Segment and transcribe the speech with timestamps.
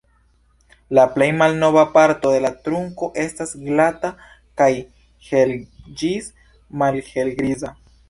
[0.99, 4.13] La plej malnova parto de la trunko estas glata
[4.63, 4.73] kaj
[5.31, 5.57] hel-
[6.03, 6.35] ĝis
[6.85, 7.77] malhelgriza.